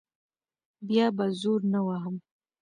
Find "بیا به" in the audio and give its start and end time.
0.87-1.25